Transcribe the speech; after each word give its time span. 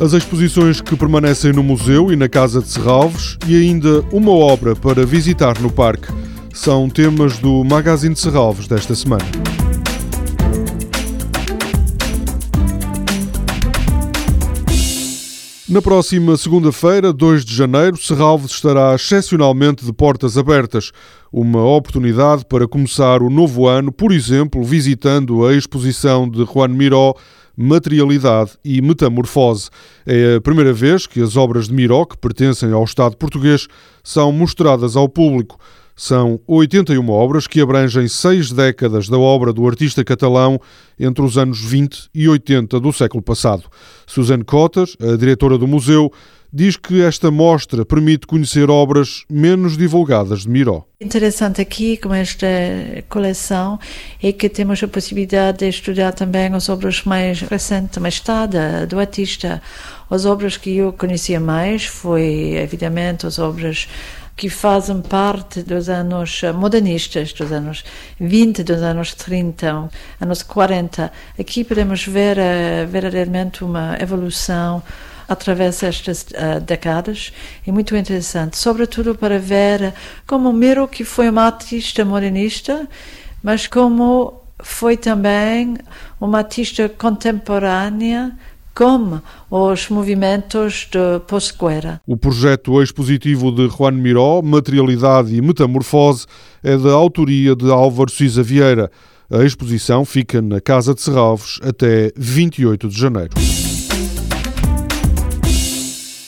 As 0.00 0.14
exposições 0.14 0.80
que 0.80 0.96
permanecem 0.96 1.52
no 1.52 1.62
museu 1.62 2.10
e 2.10 2.16
na 2.16 2.26
Casa 2.26 2.62
de 2.62 2.68
Serralves 2.68 3.36
e 3.46 3.54
ainda 3.54 4.00
uma 4.10 4.30
obra 4.30 4.74
para 4.74 5.04
visitar 5.04 5.60
no 5.60 5.70
parque 5.70 6.08
são 6.54 6.88
temas 6.88 7.38
do 7.38 7.62
Magazine 7.64 8.14
de 8.14 8.20
Serralves 8.20 8.66
desta 8.66 8.94
semana. 8.94 9.26
Na 15.68 15.82
próxima 15.82 16.34
segunda-feira, 16.38 17.12
2 17.12 17.44
de 17.44 17.54
janeiro, 17.54 17.98
Serralves 17.98 18.52
estará 18.52 18.94
excepcionalmente 18.94 19.84
de 19.84 19.92
portas 19.92 20.38
abertas. 20.38 20.92
Uma 21.30 21.62
oportunidade 21.62 22.46
para 22.46 22.66
começar 22.66 23.22
o 23.22 23.28
novo 23.28 23.68
ano, 23.68 23.92
por 23.92 24.12
exemplo, 24.12 24.64
visitando 24.64 25.46
a 25.46 25.54
exposição 25.54 26.26
de 26.26 26.42
Juan 26.46 26.68
Miró 26.68 27.14
Materialidade 27.60 28.52
e 28.64 28.80
Metamorfose. 28.80 29.68
É 30.06 30.36
a 30.36 30.40
primeira 30.40 30.72
vez 30.72 31.06
que 31.06 31.20
as 31.20 31.36
obras 31.36 31.68
de 31.68 31.74
Miró, 31.74 32.06
que 32.06 32.16
pertencem 32.16 32.72
ao 32.72 32.84
Estado 32.84 33.18
português, 33.18 33.68
são 34.02 34.32
mostradas 34.32 34.96
ao 34.96 35.06
público. 35.06 35.60
São 35.94 36.40
81 36.46 37.06
obras 37.10 37.46
que 37.46 37.60
abrangem 37.60 38.08
seis 38.08 38.50
décadas 38.50 39.10
da 39.10 39.18
obra 39.18 39.52
do 39.52 39.66
artista 39.66 40.02
catalão 40.02 40.58
entre 40.98 41.22
os 41.22 41.36
anos 41.36 41.60
20 41.60 42.08
e 42.14 42.26
80 42.26 42.80
do 42.80 42.90
século 42.90 43.22
passado. 43.22 43.64
Suzanne 44.06 44.42
Cotter, 44.42 44.88
a 44.98 45.14
diretora 45.16 45.58
do 45.58 45.68
museu, 45.68 46.10
diz 46.52 46.76
que 46.76 47.02
esta 47.02 47.30
mostra 47.30 47.84
permite 47.84 48.26
conhecer 48.26 48.70
obras 48.70 49.24
menos 49.30 49.76
divulgadas 49.76 50.42
de 50.42 50.48
Miró. 50.48 50.84
Interessante 51.00 51.60
aqui 51.60 51.96
com 51.96 52.12
esta 52.12 52.46
coleção 53.08 53.78
é 54.22 54.32
que 54.32 54.48
temos 54.48 54.82
a 54.82 54.88
possibilidade 54.88 55.58
de 55.58 55.68
estudar 55.68 56.12
também 56.12 56.52
as 56.52 56.68
obras 56.68 57.04
mais 57.04 57.40
recentes, 57.40 57.98
mais 57.98 58.20
tarde, 58.20 58.58
do 58.88 58.98
artista. 58.98 59.62
As 60.10 60.24
obras 60.24 60.56
que 60.56 60.76
eu 60.76 60.92
conhecia 60.92 61.38
mais 61.38 61.84
foi, 61.84 62.54
evidentemente, 62.56 63.26
as 63.26 63.38
obras 63.38 63.88
que 64.36 64.48
fazem 64.48 65.02
parte 65.02 65.62
dos 65.62 65.90
anos 65.90 66.40
modernistas, 66.54 67.32
dos 67.32 67.52
anos 67.52 67.84
20, 68.18 68.62
dos 68.62 68.82
anos 68.82 69.14
30, 69.14 69.90
anos 70.18 70.42
40. 70.42 71.12
Aqui 71.38 71.62
podemos 71.62 72.06
ver 72.06 72.38
uh, 72.38 72.88
verdadeiramente 72.88 73.62
uma 73.62 73.98
evolução 74.00 74.82
através 75.30 75.78
destas 75.78 76.22
uh, 76.22 76.60
décadas 76.60 77.32
é 77.64 77.70
muito 77.70 77.96
interessante, 77.96 78.58
sobretudo 78.58 79.14
para 79.14 79.38
ver 79.38 79.94
como 80.26 80.52
Miro 80.52 80.88
que 80.88 81.04
foi 81.04 81.30
uma 81.30 81.44
artista 81.44 82.04
modernista, 82.04 82.88
mas 83.40 83.68
como 83.68 84.42
foi 84.58 84.96
também 84.96 85.76
uma 86.20 86.38
artista 86.38 86.88
contemporânea 86.88 88.36
como 88.74 89.22
os 89.48 89.88
movimentos 89.88 90.88
de 90.90 91.20
pós-guerra. 91.28 92.00
O 92.06 92.16
projeto 92.16 92.82
expositivo 92.82 93.52
de 93.52 93.68
Juan 93.68 93.92
Miró, 93.92 94.42
Materialidade 94.42 95.34
e 95.36 95.40
Metamorfose, 95.40 96.26
é 96.62 96.76
da 96.76 96.92
autoria 96.92 97.54
de 97.54 97.70
Álvaro 97.70 98.10
Cisa 98.10 98.42
Vieira. 98.42 98.90
A 99.30 99.44
exposição 99.44 100.04
fica 100.04 100.42
na 100.42 100.60
Casa 100.60 100.92
de 100.92 101.00
Serralves 101.00 101.60
até 101.62 102.10
28 102.16 102.88
de 102.88 102.98
janeiro. 102.98 103.69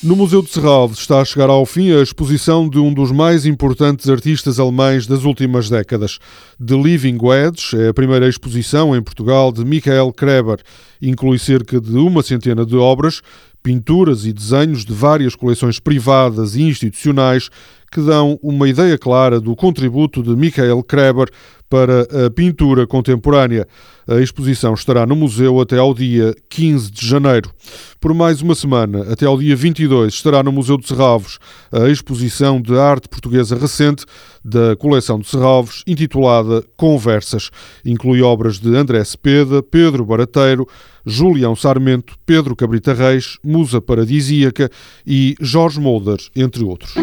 No 0.00 0.14
Museu 0.14 0.42
de 0.42 0.50
Serralves 0.50 1.00
está 1.00 1.20
a 1.20 1.24
chegar 1.24 1.50
ao 1.50 1.66
fim 1.66 1.90
a 1.90 2.00
exposição 2.00 2.68
de 2.68 2.78
um 2.78 2.94
dos 2.94 3.10
mais 3.10 3.44
importantes 3.44 4.08
artistas 4.08 4.60
alemães 4.60 5.08
das 5.08 5.24
últimas 5.24 5.68
décadas. 5.68 6.20
The 6.64 6.76
Living 6.76 7.18
Wedge 7.20 7.76
é 7.76 7.88
a 7.88 7.94
primeira 7.94 8.28
exposição 8.28 8.94
em 8.94 9.02
Portugal 9.02 9.50
de 9.50 9.64
Michael 9.64 10.12
Kreber. 10.12 10.60
Inclui 11.02 11.36
cerca 11.36 11.80
de 11.80 11.96
uma 11.96 12.22
centena 12.22 12.64
de 12.64 12.76
obras, 12.76 13.22
pinturas 13.60 14.24
e 14.24 14.32
desenhos 14.32 14.84
de 14.84 14.92
várias 14.92 15.34
coleções 15.34 15.80
privadas 15.80 16.54
e 16.54 16.62
institucionais 16.62 17.50
que 17.90 18.00
dão 18.00 18.38
uma 18.42 18.68
ideia 18.68 18.98
clara 18.98 19.40
do 19.40 19.56
contributo 19.56 20.22
de 20.22 20.36
Michael 20.36 20.82
Kreber 20.82 21.28
para 21.68 22.26
a 22.26 22.30
pintura 22.30 22.86
contemporânea. 22.86 23.66
A 24.06 24.20
exposição 24.20 24.72
estará 24.72 25.04
no 25.04 25.14
museu 25.14 25.60
até 25.60 25.76
ao 25.76 25.92
dia 25.92 26.34
15 26.48 26.90
de 26.90 27.06
janeiro. 27.06 27.50
Por 28.00 28.14
mais 28.14 28.40
uma 28.40 28.54
semana, 28.54 29.12
até 29.12 29.26
ao 29.26 29.36
dia 29.36 29.54
22, 29.54 30.14
estará 30.14 30.42
no 30.42 30.50
Museu 30.50 30.78
de 30.78 30.88
Serralves 30.88 31.38
a 31.70 31.88
exposição 31.88 32.60
de 32.60 32.74
arte 32.78 33.08
portuguesa 33.08 33.54
recente 33.54 34.06
da 34.42 34.76
coleção 34.76 35.18
de 35.18 35.28
Serralves, 35.28 35.82
intitulada 35.86 36.64
Conversas. 36.76 37.50
Inclui 37.84 38.22
obras 38.22 38.58
de 38.58 38.74
André 38.74 39.04
Cepeda, 39.04 39.62
Pedro 39.62 40.06
Barateiro, 40.06 40.66
Julião 41.04 41.54
Sarmento, 41.54 42.14
Pedro 42.24 42.56
Cabrita 42.56 42.94
Reis, 42.94 43.36
Musa 43.44 43.80
Paradisíaca 43.80 44.70
e 45.06 45.34
Jorge 45.40 45.80
Molder, 45.80 46.18
entre 46.34 46.64
outros. 46.64 46.94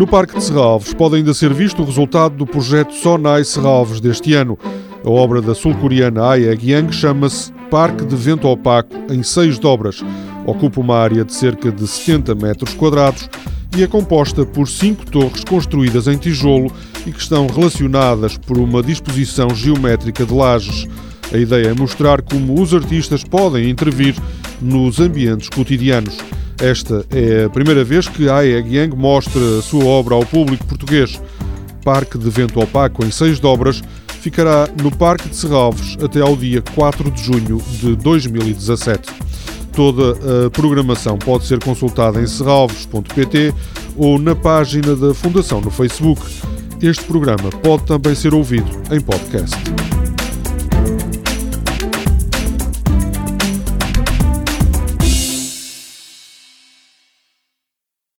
No 0.00 0.06
Parque 0.06 0.38
de 0.38 0.42
Serralves 0.42 0.94
pode 0.94 1.16
ainda 1.16 1.34
ser 1.34 1.52
visto 1.52 1.82
o 1.82 1.84
resultado 1.84 2.34
do 2.34 2.46
projeto 2.46 2.94
Sonai 2.94 3.44
Serralves 3.44 4.00
deste 4.00 4.32
ano. 4.32 4.58
A 5.04 5.10
obra 5.10 5.42
da 5.42 5.54
sul-coreana 5.54 6.26
Ae 6.26 6.56
Gyang 6.56 6.90
chama-se 6.90 7.52
Parque 7.70 8.06
de 8.06 8.16
Vento 8.16 8.48
Opaco, 8.48 8.96
em 9.10 9.22
seis 9.22 9.58
dobras. 9.58 10.02
Ocupa 10.46 10.80
uma 10.80 10.96
área 10.96 11.22
de 11.22 11.34
cerca 11.34 11.70
de 11.70 11.86
70 11.86 12.34
metros 12.34 12.72
quadrados 12.72 13.28
e 13.76 13.82
é 13.82 13.86
composta 13.86 14.46
por 14.46 14.66
cinco 14.66 15.04
torres 15.04 15.44
construídas 15.44 16.06
em 16.06 16.16
tijolo 16.16 16.72
e 17.06 17.12
que 17.12 17.20
estão 17.20 17.46
relacionadas 17.46 18.38
por 18.38 18.56
uma 18.56 18.82
disposição 18.82 19.50
geométrica 19.50 20.24
de 20.24 20.32
lajes. 20.32 20.88
A 21.30 21.36
ideia 21.36 21.68
é 21.68 21.74
mostrar 21.74 22.22
como 22.22 22.58
os 22.58 22.72
artistas 22.72 23.22
podem 23.22 23.68
intervir 23.68 24.14
nos 24.62 24.98
ambientes 24.98 25.50
cotidianos. 25.50 26.16
Esta 26.60 27.06
é 27.10 27.44
a 27.44 27.50
primeira 27.50 27.82
vez 27.82 28.06
que 28.06 28.28
a 28.28 28.36
Aeg 28.36 28.94
mostra 28.94 29.40
a 29.58 29.62
sua 29.62 29.84
obra 29.84 30.14
ao 30.14 30.26
público 30.26 30.66
português. 30.66 31.20
Parque 31.82 32.18
de 32.18 32.28
Vento 32.28 32.60
Opaco 32.60 33.04
em 33.04 33.10
seis 33.10 33.40
dobras 33.40 33.82
ficará 34.20 34.68
no 34.82 34.94
Parque 34.94 35.30
de 35.30 35.36
Serralves 35.36 35.96
até 36.02 36.20
ao 36.20 36.36
dia 36.36 36.62
4 36.74 37.10
de 37.10 37.22
junho 37.22 37.62
de 37.80 37.96
2017. 37.96 39.10
Toda 39.72 40.46
a 40.46 40.50
programação 40.50 41.16
pode 41.16 41.46
ser 41.46 41.58
consultada 41.64 42.20
em 42.20 42.26
serralves.pt 42.26 43.54
ou 43.96 44.18
na 44.18 44.36
página 44.36 44.94
da 44.94 45.14
Fundação 45.14 45.62
no 45.62 45.70
Facebook. 45.70 46.20
Este 46.82 47.04
programa 47.04 47.48
pode 47.62 47.84
também 47.84 48.14
ser 48.14 48.34
ouvido 48.34 48.70
em 48.90 49.00
podcast. 49.00 49.56